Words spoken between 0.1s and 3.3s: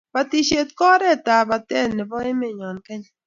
batishet ko oret ab batet nebo emenyo Kenya